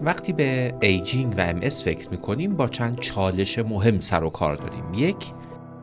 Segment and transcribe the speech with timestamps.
[0.00, 4.84] وقتی به aging و MS فکر می‌کنیم با چند چالش مهم سر و کار داریم
[4.94, 5.32] یک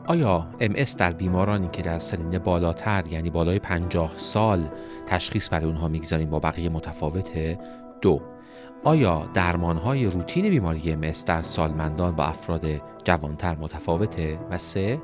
[0.05, 4.69] آیا MS در بیمارانی که در سنین بالاتر یعنی بالای 50 سال
[5.05, 7.59] تشخیص برای اونها می‌گذاریم با بقیه متفاوته؟
[8.01, 8.21] دو
[8.85, 12.65] آیا درمانهای روتین بیماری MS در سالمندان با افراد
[13.03, 15.01] جوانتر متفاوته؟ و سه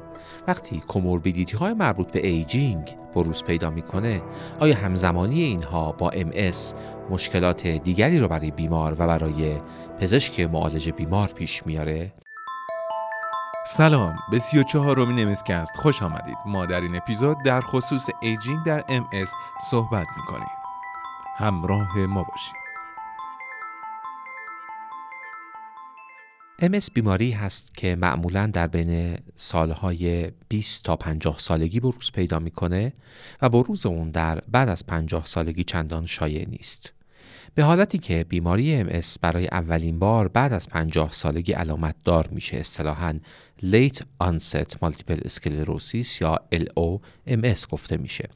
[0.47, 4.21] وقتی comorbidity های مربوط به aging بروز پیدا می‌کنه
[4.59, 6.73] آیا همزمانی اینها با MS
[7.09, 9.53] مشکلات دیگری رو برای بیمار و برای
[9.99, 12.13] پزشک معالج بیمار پیش میاره؟
[13.65, 18.63] سلام به سی و چهارمین نمسکست خوش آمدید ما در این اپیزود در خصوص ایجینگ
[18.65, 19.29] در MS
[19.69, 20.51] صحبت می‌کنیم
[21.37, 22.60] همراه ما باشید
[26.61, 32.93] MS بیماری هست که معمولا در بین سالهای 20 تا 50 سالگی بروز پیدا می‌کنه
[33.41, 36.93] و بروز اون در بعد از 50 سالگی چندان شایع نیست.
[37.55, 42.57] به حالتی که بیماری MS برای اولین بار بعد از 50 سالگی علامت دار میشه
[42.57, 43.15] اصطلاحاً
[43.63, 48.29] Late Onset Multiple Sclerosis یا LOMS گفته میشه.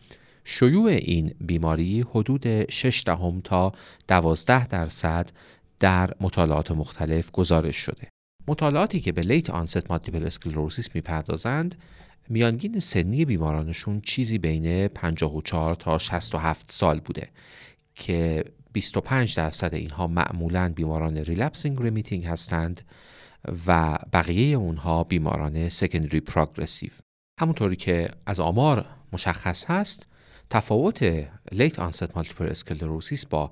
[0.44, 3.72] شیوع این بیماری حدود 6 دهم تا
[4.08, 5.32] 12 درصد
[5.80, 8.15] در مطالعات مختلف گزارش شده.
[8.48, 11.76] مطالعاتی که به لیت آنست مالتیپل اسکلروسیس می‌پردازند
[12.30, 17.30] میانگین سنی بیمارانشون چیزی بین 54 تا 67 سال بوده
[17.96, 22.82] که 25 درصد اینها معمولا بیماران relapsing remitting هستند
[23.68, 26.92] و بقیه اونها بیماران secondary progressive
[27.40, 30.08] همونطوری که از آمار مشخص هست
[30.50, 33.52] تفاوت late onset multiple sclerosis با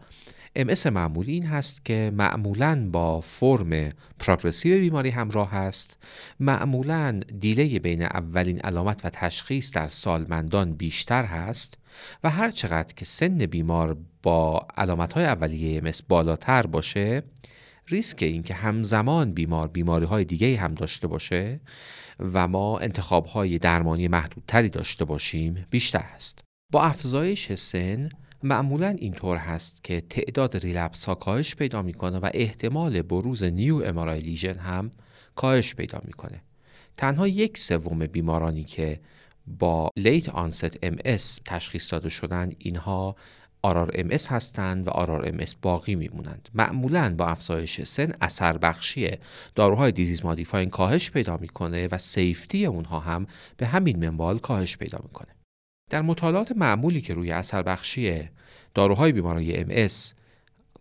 [0.59, 5.97] MS معمولی این هست که معمولا با فرم progressive بیماری همراه است.
[6.39, 11.77] معمولا delay بین اولین علامت و تشخیص در سالمندان بیشتر هست
[12.23, 17.23] و هر چقدر که سن بیمار با علامت های اولیه MS بالاتر باشه
[17.87, 21.59] ریسک این که همزمان بیمار بیماری های دیگه هم داشته باشه
[22.19, 26.39] و ما انتخاب های درمانی محدودتری داشته باشیم بیشتر است
[26.71, 28.09] با افزایش سن
[28.43, 34.19] معمولا اینطور هست که تعداد relapse ها کاهش پیدا می‌کنه و احتمال بروز new MRI
[34.19, 34.91] lesion هم
[35.35, 36.43] کاهش پیدا می‌کنه.
[36.97, 38.99] تنها یک سوم بیمارانی که
[39.47, 40.95] با late onset MS
[41.45, 43.15] تشخیص داده شدن اینها
[43.61, 46.49] RRMS هستند و RRMS باقی میمونند.
[46.53, 49.11] معمولا با افزایش سن اثر بخشی
[49.55, 53.27] داروهای disease modifying کاهش پیدا می‌کنه و safety اونها هم
[53.57, 55.42] به همین منوال کاهش پیدا می‌کنه.
[55.93, 58.29] در مطالعات معمولی که روی اثر بخشی
[58.73, 59.87] داروهای بیماری MS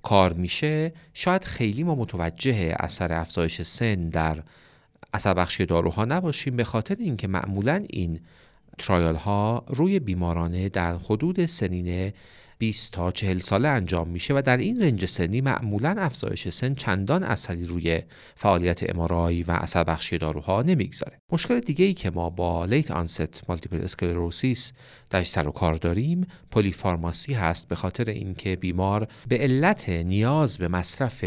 [0.02, 4.42] کار میشه شاید خیلی ما متوجه اثر افزایش سن در
[5.14, 8.20] اثر بخشی داروها نباشیم به خاطر اینکه معمولا این
[8.78, 12.12] ترایال ها روی بیمارانه در حدود سنین
[12.62, 17.22] 20 تا 40 ساله انجام میشه و در این رنج سنی معمولا افزایش سن چندان
[17.22, 18.02] اثری روی
[18.34, 21.18] فعالیت امارایی و اثر بخشی داروها نمی‌گذاره.
[21.32, 24.72] مشکل دیگه ای که ما با لیت آنست مالتیپل اسکلروسیس
[25.12, 30.68] در سر و کار داریم polypharmacy هست به خاطر اینکه بیمار به علت نیاز به
[30.68, 31.24] مصرف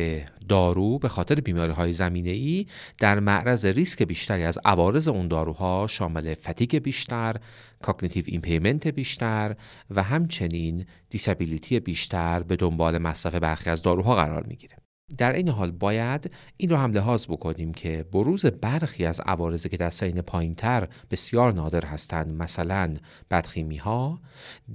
[0.50, 2.68] دارو به خاطر بیماری های زمینه ای
[3.00, 7.36] در معرض ریسک بیشتری از عوارض اون داروها شامل fatigue بیشتر،
[7.82, 9.56] cognitive impairment بیشتر
[9.90, 14.85] و همچنین disability بیشتر به دنبال مصرف برخی از داروها قرار می‌گیره.
[15.18, 19.78] در این حال باید این رو هم لحاظ بکنیم که بروز برخی از عوارضی که
[19.78, 22.96] در سنین پایینتر بسیار نادر هستند مثلا
[23.32, 24.22] بدخیمی ها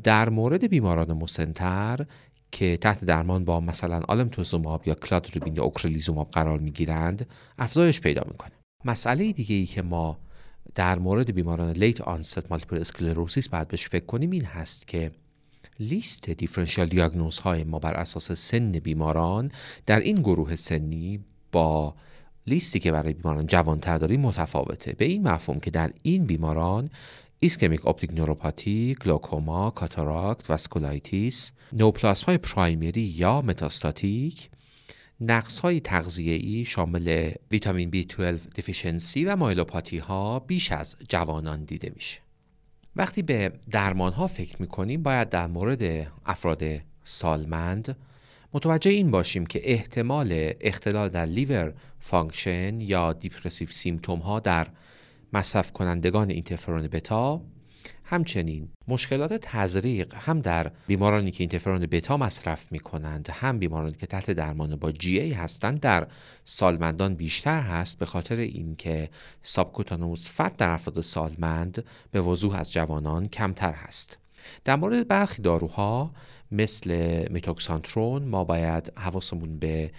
[0.02, 2.06] در مورد بیماران مسنتر
[2.52, 7.26] که تحت درمان با مثلا alemtuzumab یا cladribine یا ocrelizumab قرار می‌گیرند
[7.58, 8.50] افزایش پیدا می‌کنه.
[8.84, 10.18] مسئله دیگه ای که ما
[10.74, 15.10] در مورد بیماران late onset multiple sclerosis باید بهش فکر کنیم این هست که
[15.80, 19.52] لیست differential diagnosis های ما بر اساس سن بیماران
[19.86, 21.94] در این گروه سنی با
[22.46, 26.90] لیستی که برای بیماران جوانتر داریم متفاوته به این مفهوم که در این بیماران
[27.40, 34.50] ischemic optic neuropathy، glaucoma، cataract، vasculitis، neoplasm های primary یا metastatic،
[35.20, 38.22] نقص های تغذیه‌ای شامل vitamin B12
[38.54, 42.18] deficiency و myelopathy ها بیش از جوانان دیده میشه.
[42.96, 46.62] وقتی به درمان ها فکر می‌کنیم باید در مورد افراد
[47.04, 47.96] سالمند
[48.52, 54.66] متوجه این باشیم که احتمال اختلال در liver function یا depressive symptom ها در
[55.32, 57.40] مصرف کنندگان اینترفرون بتا
[58.10, 64.06] همچنین مشکلات تزریق هم در بیمارانی که اینترفرون بتا مصرف می کنند هم بیمارانی که
[64.06, 66.06] تحت درمان با جی ای هستند در
[66.44, 67.98] سالمندان بیشتر هست.
[67.98, 69.10] به خاطر اینکه
[69.42, 74.18] سابکوتانوس فت در افراد سالمند به وضوح از جوانان کمتر هست.
[74.64, 76.10] در مورد برخی داروها
[76.52, 76.92] مثل
[77.30, 79.90] متوکسانترون ما باید حواسمون به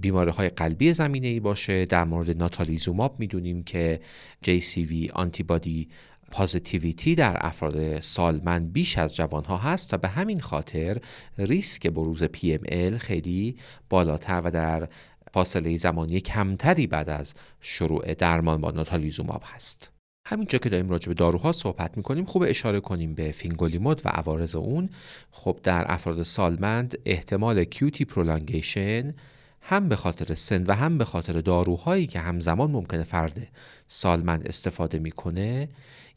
[0.00, 1.86] بیماری های قلبی زمینه ای باشه.
[1.86, 4.00] در مورد natalizumab می‌دونیم که
[4.46, 5.88] JCV antibody
[6.30, 11.00] positivity در افراد سالمند بیش از جوانها هست و به همین خاطر
[11.38, 13.56] ریسک بروز PML خیلی
[13.90, 14.88] بالاتر و در
[15.32, 19.90] فاصله زمانی کمتری بعد از شروع درمان با natalizumab هست.
[20.26, 24.56] همینجا که داریم راجع به داروها صحبت می‌کنیم خوب اشاره کنیم به fingolimod و عوارض
[24.56, 24.90] اون
[25.30, 29.14] خب در افراد سالمند احتمال QT prolongation
[29.60, 33.48] هم به خاطر سن و هم به خاطر داروهایی که همزمان ممکنه فرد
[33.88, 35.68] سالمند استفاده می‌کنه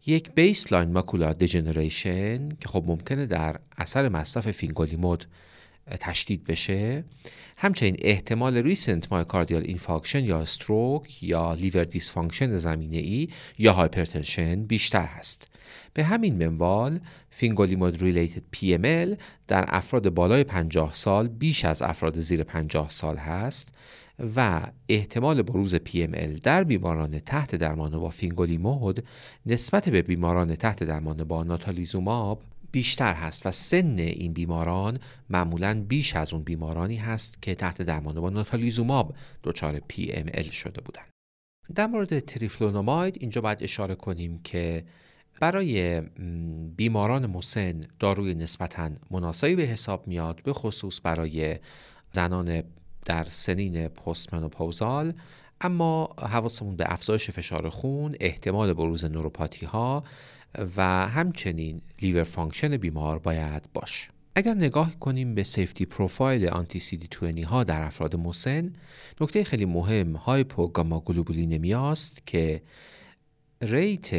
[0.07, 5.25] یک baseline macular degeneration که خب ممکنه در اثر مصرف fingolimod
[6.00, 7.04] تشدید بشه.
[7.57, 15.06] همچنین احتمال recent myocardial infarction یا stroke یا liver dysfunction زمینه ای یا hypertension بیشتر
[15.06, 15.48] هست.
[15.94, 17.00] به همین منوال
[17.30, 19.18] fingolimod related PML
[19.48, 23.74] در افراد بالای 50 سال بیش از افراد زیر 50 سال هست.
[24.36, 29.04] و احتمال بروز PML در بیماران تحت درمان با fingolimod
[29.46, 32.42] نسبت به بیماران تحت درمان با natalizumab
[32.72, 35.00] بیشتر هست و سن این بیماران
[35.30, 41.10] معمولا بیش از اون بیمارانی هست که تحت درمان با natalizumab دچار PML شده بودند.
[41.75, 44.84] در مورد teriflunomide اینجا باید اشاره کنیم که
[45.42, 46.02] برای
[46.75, 51.56] بیماران مسن داروی نسبتا مناسبی به حساب میاد به خصوص برای
[52.12, 52.64] زنان
[53.07, 55.13] در سنین postmenopausal
[55.62, 60.04] اما حواسمون به افزایش فشار خون احتمال بروز neuropathy ها
[60.77, 67.63] و همچنین liver function بیمار باید باشه اگر نگاه کنیم به safety profile anti-CD ها
[67.63, 68.74] در افراد مسن
[69.21, 72.62] نکته خیلی مهم hypogammaglobulinemia است که
[73.62, 74.09] rate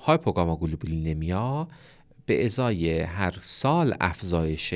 [0.00, 1.68] hypogammaglobulinemia
[2.26, 4.74] به ازای هر سال افزایش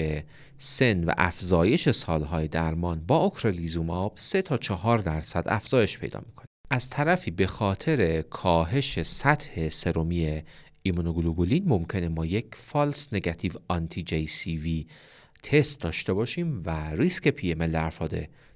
[0.58, 6.46] سن و افزایش سالهای درمان با ocrelizumab 3 تا 4 درصد افزایش پیدا می‌کنه.
[6.70, 10.42] از طرفی به خاطر کاهش سطح سرومی
[10.82, 14.86] immunoglobulin ممکنه ما یک false negative anti-JCV
[15.42, 17.90] تست داشته باشیم و ریسک PML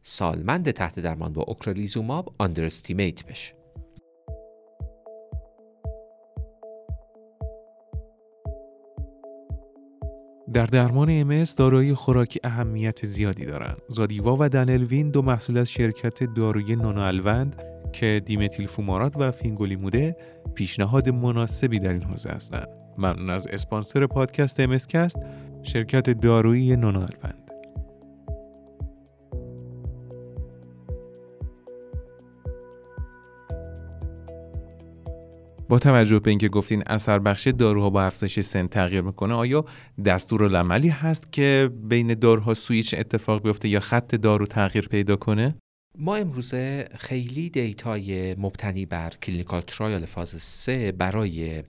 [0.02, 3.57] سالمند تحت درمان با اوکرالیزوماب underestimate بشه.
[10.58, 13.76] در درمان ام اس داروی خوراکی اهمیت زیادی دارند.
[13.88, 17.62] زادیوا و دنلوین دو محصول از شرکت داروی نونوالوند
[17.92, 20.16] که دیمتیل فومارات و فینگولیموده
[20.54, 22.68] پیشنهاد مناسبی در این حوزه هستند.
[22.98, 25.18] ممنون از اسپانسر پادکست MSCast
[25.62, 27.47] شرکت دارویی نونوالوند.
[35.68, 39.64] با توجه به اینکه گفتین اثر بخش داروها با افزایش سن تغییر می‌کنه آیا
[40.04, 45.54] دستور العملی هست که بین داروها سویچ اتفاق بیفته یا خط دارو تغییر پیدا کنه؟
[45.98, 51.62] ما امروزه خیلی data ی مبتنی بر clinical trial فاز 3 برای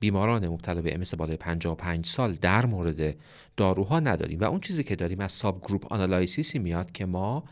[0.00, 3.16] بیماران مبتلا به ام اس بالای 55 سال در مورد
[3.56, 4.40] داروها نداریم.
[4.40, 7.44] و اون چیزی که داریم از subgroup analysis ی میاد که ما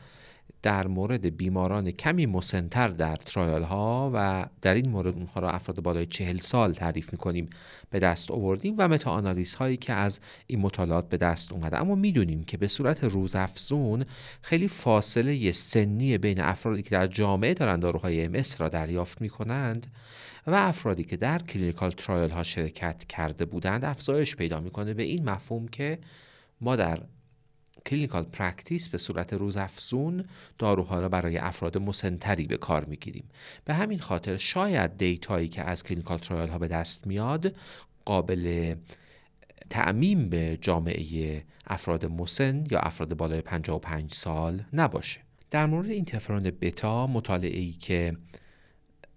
[0.64, 5.80] در مورد بیماران کمی مسنتر در trial ها و در این مورد اونها را افراد
[5.82, 7.50] بالای چهل سال تعریف می‌کنیم
[7.90, 11.80] به دست آوردیم و meta آنالیز هایی که از این مطالعات به دست اومده.
[11.80, 14.04] اما می‌دونیم که به صورت روزافزون
[14.42, 19.86] خیلی فاصله سنی بین افرادی که در جامعه دارند داروهای ام اس را دریافت می‌کنند
[20.46, 24.94] و افرادی که در clinical trial ها شرکت کرده بودند افزایش پیدا می‌کنه.
[24.94, 25.98] به این مفهوم که
[26.60, 27.02] ما در
[27.86, 30.24] clinical practice به صورت روزافزون
[30.58, 33.24] داروها را برای افراد مسنتری به کار می‌گیریم.
[33.64, 37.54] به همین خاطر شاید data یی که از clinical trial ها به دست میاد
[38.04, 38.74] قابل
[39.70, 45.20] تعمیم به جامعه افراد مسن یا افراد بالای 55 سال نباشه.
[45.50, 48.16] در مورد اینترفرون بتا مطالعه ای که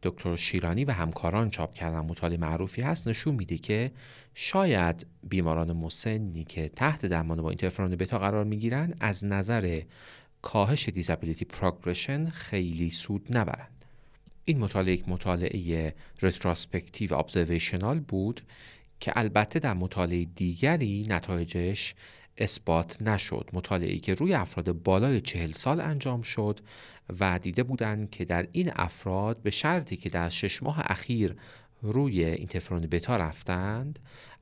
[0.04, 3.92] دکتر شیرانی و همکاران چاپ کردن مطالعه معروفی هست نشون میده که
[4.36, 9.82] شاید بیماران مسنی که تحت درمان با اینترفرون بتا قرار می‌گیرن از نظر
[10.42, 13.86] کاهش disability progression خیلی سود نبرند.
[14.46, 18.42] این مطالعه یک مطالعه retrospective observational بود
[19.00, 21.96] که البته در مطالعه دیگری نتایجش
[22.38, 23.50] اثبات نشد.
[23.54, 26.60] مطالعه که روی افراد بالای چهل سال انجام شد
[27.20, 31.36] و دیده بودند که در این افراد به شرطی که در شش ماه اخیر
[31.82, 34.00] روی اینترفرون بتا رفتند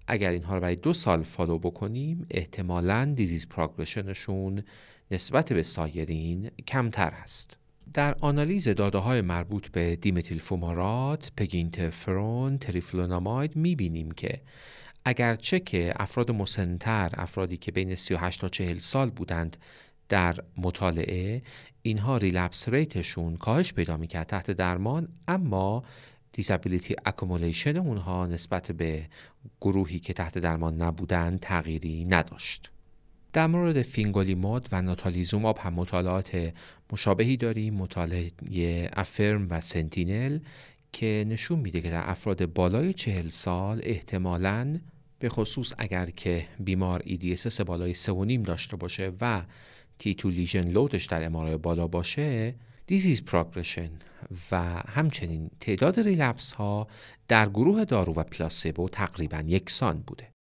[0.08, 4.64] اگر اینها رو برای دو سال follow بکنیم احتمالا disease progression شون
[5.12, 7.58] نسبت به سایرین کمتر هست.
[7.94, 14.42] در آنالیز داده های مربوط به دیمتیل فومارات، پگینترفرون، تریفلوناماید می‌بینیم که
[15.06, 19.58] اگرچه که افراد مسنتر افرادی که بین 38 تا 40 سال بودند
[20.10, 21.42] در مطالعه
[21.82, 25.84] اینها relapse rate شون کاهش پیدا می‌کرد تحت درمان اما
[26.32, 29.06] disability accumulation اونها نسبت به
[29.62, 32.72] گروهی که تحت درمان نبودن تغییری نداشت.
[33.34, 34.00] در مورد
[34.36, 36.54] مود و ناتالیزوماب هم مطالعات
[36.92, 40.40] مشابهی داریم مطالعه AFFIRM و SENTINEL
[40.94, 44.76] که نشون میده که در افراد بالای چهل سال احتمالاً
[45.20, 49.44] به خصوص اگر که بیمار EDSS بالای 3.5 داشته باشه و
[50.04, 52.56] T2 lesion load ش در ام‌آر‌آی بالا باشه
[52.88, 53.90] disease progression
[54.52, 54.58] و
[54.88, 56.88] همچنین تعداد relapse ها
[57.28, 60.35] در گروه دارو و placebo تقریبا یکسان بوده.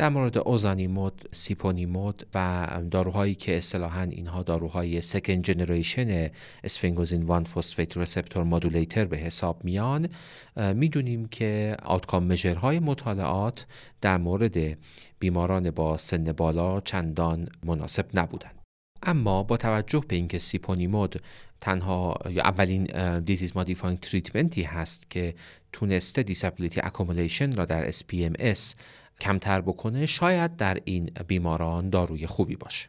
[0.00, 6.30] در مورد اوزانیمود، سیپونیمود و داروهایی که اصطلاحا اینها داروهای second generation
[6.64, 10.08] sphingosine one phosphate receptor modulator به حساب میان
[10.74, 13.66] می‌دونیم که outcome measure های مطالعات
[14.00, 14.78] در مورد
[15.18, 18.54] بیماران با سن بالا چندان مناسب نبودند.
[19.02, 21.22] اما با توجه به اینکه سیپونیمود
[21.60, 22.84] تنها یا اولین
[23.20, 25.34] disease modifying treatment ی هست که
[25.72, 28.74] تونسته disability accumulation را در SPMS
[29.20, 32.88] کمتر بکنه شاید در این بیماران داروی خوبی باشه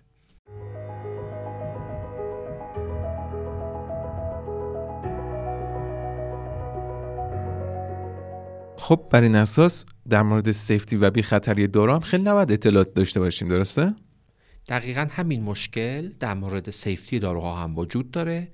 [8.78, 12.94] خب بر این اساس در مورد safety و بی خطری دارو هم خیلی نباید اطلاعات
[12.94, 13.96] داشته باشیم درسته؟
[14.68, 18.48] دقیقا همین مشکل در مورد safety داروها هم وجود داره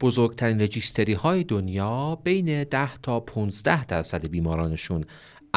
[0.00, 5.04] بزرگترین registry های دنیا بین 10 تا 15 درصد بیمارانشون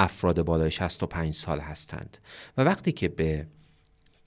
[0.01, 2.17] افراد بالای 65 سال هستند.
[2.57, 3.47] و وقتی که به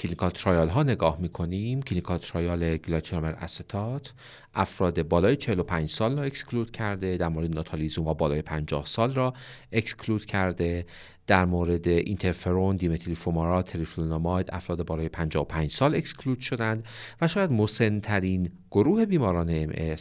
[0.00, 4.12] clinical trial ها نگاه می‌کنیم clinical trial گلاتیومر استات
[4.54, 9.34] افراد بالای 45 سال را exclude کرده در مورد ناتالیزوماب بالای 50 سال را
[9.72, 10.86] exclude کرده
[11.26, 16.84] در مورد اینترفرون دیمتیل فومارات تریفلوناماید افراد بالای 55 سال exclude شدند
[17.20, 19.96] و شاید مسنترین گروه بیماران ام اس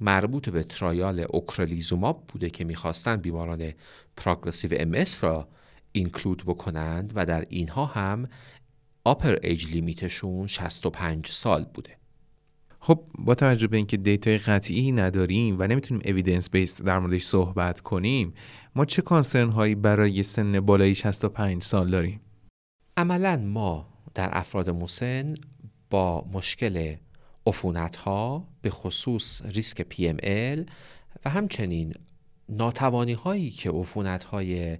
[0.00, 3.72] مربوط به trial اوکرلیزوماب بوده که می‌خواستند بیماران
[4.16, 5.48] progressive ام اس را
[5.92, 8.28] include بکنند و در اینها هم
[9.04, 11.96] upper age limit شون 65 سال بوده.
[12.80, 17.24] خب با توجه به اینکه data ی قطعی نداریم و نمی‌تونیم evidence based در موردش
[17.24, 18.34] صحبت کنیم
[18.74, 22.20] ما چه concern هایی برای سن بالای 65 سال داریم؟
[22.96, 25.34] عملا ما در افراد مسن
[25.90, 26.94] با مشکل
[27.46, 30.70] عفونت ها به خصوص ریسک PML
[31.24, 31.94] و همچنین
[32.56, 34.78] ناتوانی هایی که عفونت های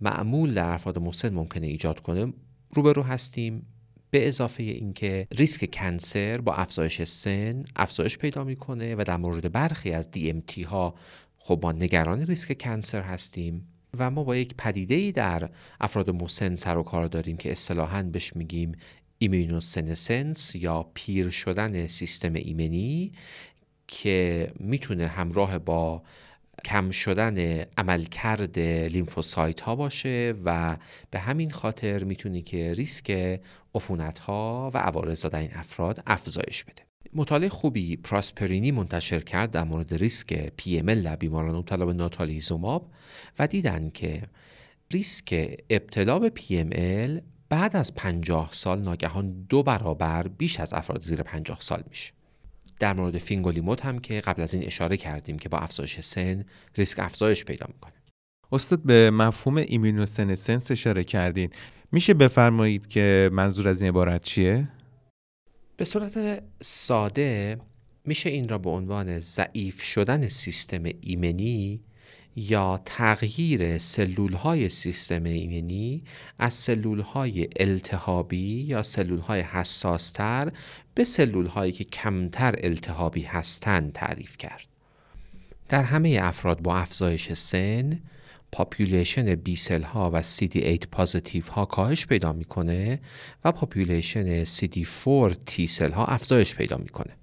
[0.00, 2.32] معمول در افراد مسن ممکنه ایجاد کنه
[2.74, 3.66] روبرو هستیم.
[4.10, 9.92] به اضافه اینکه ریسک cancer با افزایش سن افزایش پیدا می‌کنه و در مورد برخی
[9.92, 10.94] از DMT ها
[11.38, 15.50] خب ما نگران ریسک cancer هستیم و ما با یک پدیده ای در
[15.80, 18.72] افراد مسن سر و کار داریم که اصطلاحا بهش میگیم
[19.18, 23.12] immunosenescence یا پیر شدن سیستم ایمنی
[23.88, 26.02] که می‌تونه همراه با
[26.64, 30.76] کم شدن عملکرد لیمفوسایت ها باشه و
[31.10, 33.40] به همین خاطر می‌تونه که ریسک
[33.74, 36.82] عفونت ها و عوارض دادن این افراد افزایش بده.
[37.14, 42.92] مطالعه خوبی پراسپرینی منتشر کرد در مورد ریسک PML در بیماران مبتلا به ناتالیزوماب
[43.38, 44.22] و دیدن که
[44.92, 51.22] ریسک ابتلا به PML بعد از 50 سال ناگهان دو برابر بیش از افراد زیر
[51.22, 52.12] 50 سال میشه.
[52.80, 56.44] در مورد فینگولیمود هم که قبل از این اشاره کردیم که با افزایش سن
[56.76, 57.92] ریسک افزایش پیدا می‌کنه
[58.52, 61.50] استاد به مفهوم immunosenescence اشاره کردین
[61.92, 64.68] میشه بفرمایید که منظور از این عبارت چیه؟
[65.76, 67.58] به صورت ساده
[68.04, 71.80] میشه این را به عنوان ضعیف شدن سیستم ایمنی
[72.36, 76.02] یا تغییر سلول های سیستم ایمنی
[76.38, 80.52] از سلول های التهابی یا سلول های حساستر
[80.94, 84.66] به سلول هایی که کمتر التهابی هستند تعریف کرد.
[85.68, 88.00] در همه افراد با افزایش سن
[88.52, 93.00] population B cell ها و CD8 positive ها کاهش پیدا می‌کنه
[93.44, 97.16] و population CD4 T cell ها افزایش پیدا می‌کنه.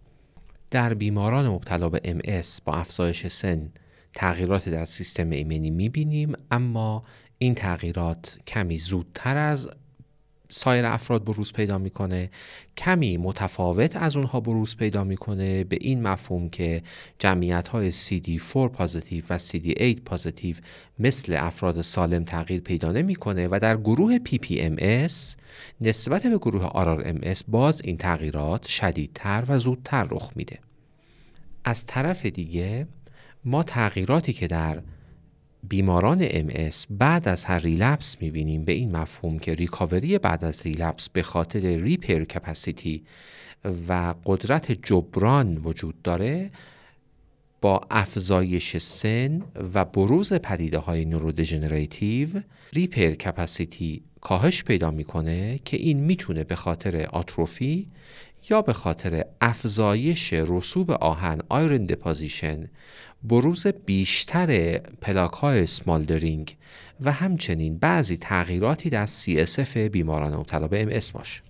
[0.71, 3.69] در بیماران مبتلا به MS با افزایش سن
[4.17, 7.01] تغییرات در سیستم ایمنی می‌بینیم اما
[7.37, 9.69] این تغییرات کمی زودتر از
[10.49, 12.29] سایر افراد بروز پیدا می‌کنه.
[12.77, 16.83] کمی متفاوت از اونها بروز پیدا می‌کنه به این مفهوم که
[17.19, 20.55] جمعیت های CD4 پازیتیو و CD8 پازیتیو
[20.99, 25.35] مثل افراد سالم تغییر پیدا نمی‌کنه و در گروه PPMS
[25.81, 30.59] نسبت به گروه RRMS باز این تغییرات شدیدتر و زودتر رخ میده.
[31.63, 32.87] از طرف دیگه
[33.47, 34.81] ما تغییراتی که در
[35.63, 41.09] بیماران MS بعد از هر relapse می‌بینیم به این مفهوم که recovery بعد از relapse
[41.09, 43.03] به خاطر repair capacity
[43.87, 46.51] و قدرت جبران وجود داره
[47.61, 49.41] با افزایش سن
[49.73, 52.29] و بروز پدیده های نورودژنراتیو
[52.73, 57.87] repair capacity کاهش پیدا می‌کنه که این می‌تونه به خاطر آتروفی
[58.49, 62.69] یا به خاطر افزایش رسوب آهن iron deposition
[63.23, 66.57] بروز بیشتر پلاک های smoldering
[67.01, 71.41] و همچنین بعضی تغییراتی در CSF بیماران مبتلا به MS باشه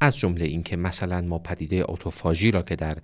[0.00, 2.98] از جمله اینکه مثلا ما پدیده اتوفاژی را که در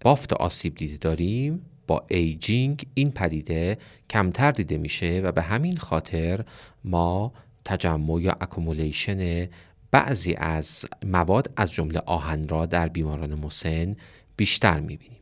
[0.00, 3.78] بافت آسیب دیده داریم با aging این پدیده
[4.10, 6.44] کمتر دیده میشه و به همین خاطر
[6.84, 7.32] ما
[7.64, 9.48] تجمع یا accumulation
[9.94, 13.96] بعضی از مواد از جمله آهن را در بیماران مسن
[14.36, 15.20] بیشتر می‌بینیم.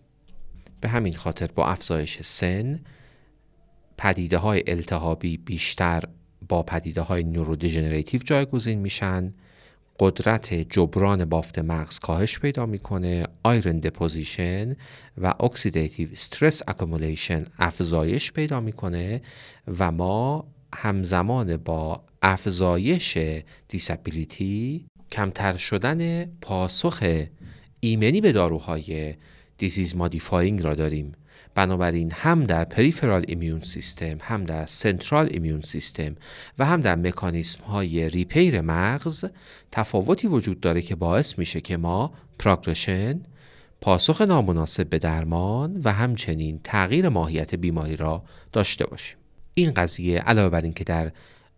[0.81, 2.81] به همین خاطر با افزایش سن
[3.99, 6.03] پدیده های التهابی بیشتر
[6.49, 9.35] با پدیده های نورودژنراتیو جایگزین میشن.
[10.01, 13.27] قدرت جبران بافت مغز کاهش پیدا می‌کنه.
[13.43, 14.77] iron deposition
[15.19, 19.23] و oxidative stress accumulation افزایش پیدا می‌کنه
[19.79, 23.19] و ما همزمان با افزایش
[23.69, 27.05] disability کمتر شدن پاسخ
[27.81, 29.15] ایمنی به داروهای
[29.59, 31.13] disease modifying را داریم.
[31.55, 36.17] بنابراین هم در peripheral immune system هم در central immune system
[36.59, 39.25] و هم در مکانیسم های repair مغز
[39.73, 43.23] تفاوتی وجود داره که باعث میشه که ما progression
[43.81, 49.22] پاسخ نامناسب به درمان و همچنین تغییر ماهیت بیماری را داشته باشیم.
[49.55, 51.13] این قضیه علاوه بر اینکه در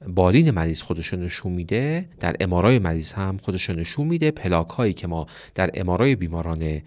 [0.07, 4.31] بالین مریض خودشو نشون میده در MRI مریض هم خودشو نشون میده.
[4.31, 6.83] پلاک هایی که ما در MRI بیماران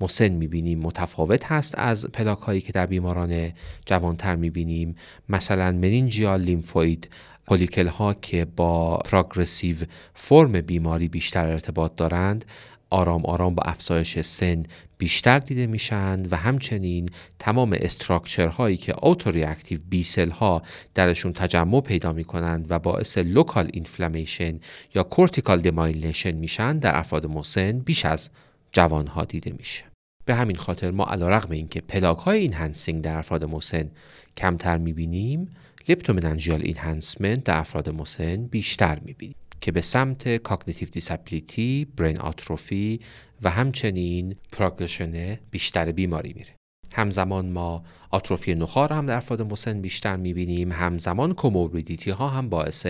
[0.00, 3.52] مسن می‌بینیم متفاوت هست از پلاک هایی که در بیماران
[3.86, 4.96] جوانتر می‌بینیم.
[5.28, 7.08] مثلا meningeal lymphoid
[7.46, 9.76] follicle ها که با progressive
[10.14, 12.44] form بیماری بیشتر ارتباط دارند
[12.92, 14.62] آرام آرام با افزایش سن
[14.98, 20.62] بیشتر دیده میشن و همچنین تمام structure هایی که autoreactive B cell ها
[20.94, 24.60] درشون تجمع پیدا می‌کنند و باعث local inflammation
[24.94, 28.30] یا cortical demyelination میشن در افراد مسن بیش از
[28.72, 29.84] جوان ها دیده میشه.
[30.24, 33.90] به همین خاطر ما علیرغم اینکه پلاک های enhancing در افراد مسن
[34.36, 35.54] کمتر می‌بینیم
[35.88, 39.36] leptomeningeal enhancement در افراد مسن بیشتر می‌بینیم.
[39.62, 43.00] که به سمت cognitive disability، brain atrophy
[43.42, 46.54] و همچنین progression بیشتر بیماری میره.
[46.92, 50.72] همزمان ما آتروفی نخار هم در افراد مسن بیشتر می‌بینیم.
[50.72, 52.86] همزمان کوموربیدیتی ها هم باعث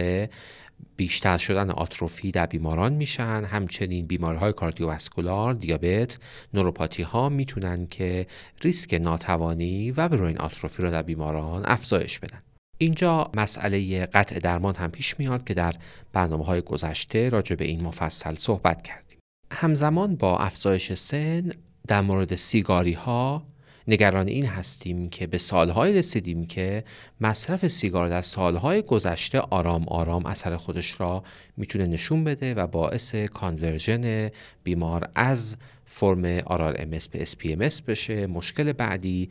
[0.97, 3.45] بیشتر شدن آتروفی در بیماران میشن.
[3.45, 6.19] همچنین بیماری های کاردیوواسکولار دیابت
[6.55, 8.27] نوروپاتی ها می‌تونن که
[8.63, 12.41] ریسک ناتوانی و بروین آتروفی را در بیماران افزایش بدن.
[12.83, 15.75] اینجا مسئله قطع درمان هم پیش میاد که در
[16.13, 19.19] برنامه های گذشته راجع به این مفصل صحبت کردیم.
[19.53, 21.53] همزمان با افزایش سن
[21.89, 23.47] در مورد سیگاری ها
[23.89, 26.85] نگران این هستیم که به سالهای رسیدیم که
[27.21, 31.25] مصرف سیگار در سالهای گذشته آرام آرام اثر خودش را
[31.57, 34.31] می‌تونه نشون بده و باعث conversion
[34.65, 39.31] بیمار از فرم ام به اس بشه مشکل بعدی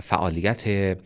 [0.00, 0.96] فعالیت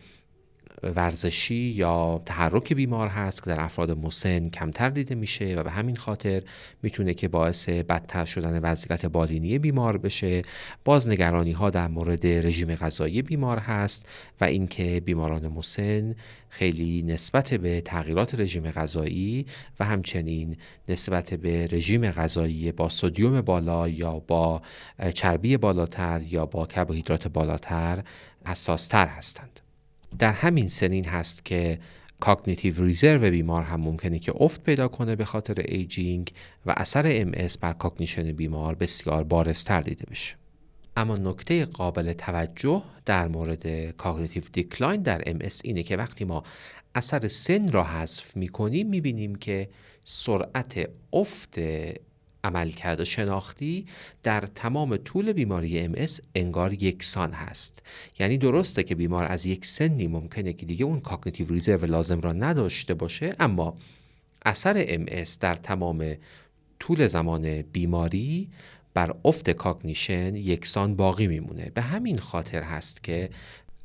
[0.83, 5.95] ورزشی یا تحرک بیمار هست که در افراد مسن کمتر دیده میشه و به همین
[5.95, 6.43] خاطر
[6.83, 10.41] می‌تونه که باعث بدتر شدن وضعیت بالینی بیمار بشه.
[10.85, 14.09] باز نگرانی ها در مورد رژیم غذایی بیمار هست
[14.41, 16.15] و اینکه بیماران مسن
[16.49, 19.45] خیلی نسبت به تغییرات رژیم غذایی
[19.79, 20.57] و همچنین
[20.89, 24.61] نسبت به رژیم غذایی با سودیوم بالا یا با
[25.13, 28.03] چربی بالاتر یا با کربوهیدرات بالاتر
[28.45, 29.66] حساستر هستند.
[30.19, 31.79] در همین سنین هست که
[32.19, 36.33] cognitive reserve بیمار هم ممکنه که افت پیدا کنه به خاطر aging
[36.65, 40.35] و اثر MS بر cognition بیمار بسیار بارزتر دیده بشه.
[40.97, 46.43] اما نکته قابل توجه در مورد cognitive decline در MS اینه که وقتی ما
[46.95, 49.69] اثر سن را حذف می‌کنیم می‌بینیم که
[50.03, 51.59] سرعت افت
[52.47, 53.85] عملکرد شناختی
[54.23, 55.95] در تمام طول بیماری MS
[56.35, 57.81] انگار یکسان هست.
[58.19, 62.33] یعنی درسته که بیمار از یک سنی ممکنه که دیگه اون cognitive reserve لازم را
[62.33, 63.77] نداشته باشه اما
[64.45, 65.05] اثر MS
[65.39, 66.15] در تمام
[66.79, 68.49] طول زمان بیماری
[68.93, 71.71] بر افت cognition یکسان باقی میمونه.
[71.73, 73.29] به همین خاطر هست که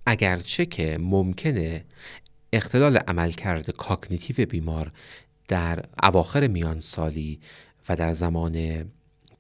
[0.06, 1.84] اگرچه که ممکنه
[2.52, 4.92] اختلال عملکرد cognitive بیمار
[5.48, 7.40] در اواخر میان سالی
[7.88, 8.84] و در زمان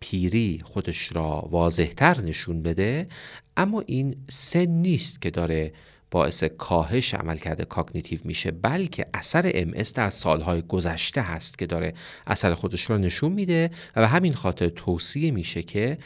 [0.00, 3.08] پیری خودش را واضحتر نشون بده
[3.56, 5.72] اما این سن نیست که داره
[6.10, 11.94] باعث کاهش عملکرد cognitive میشه بلکه اثر MS در سالهای گذشته هست که داره
[12.26, 15.98] اثر خودش رو نشون میده و به همین خاطر توصیه میشه که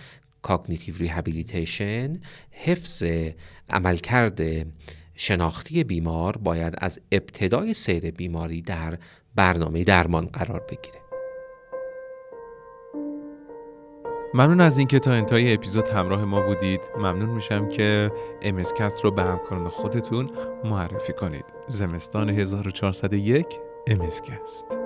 [0.42, 3.04] cognitive rehabilitation حفظ
[3.70, 4.40] عملکرد
[5.14, 8.98] شناختی بیمار باید از ابتدای سیر بیماری در
[9.34, 11.05] برنامه درمان قرار بگیره.
[14.36, 16.80] ممنون از اینکه تا انتهای اپیزود همراه ما بودید.
[16.98, 20.30] ممنون میشم که امسکست رو به همکاران خودتون
[20.64, 21.44] معرفی کنید.
[21.66, 23.46] زمستان 1401
[23.86, 24.85] امسکست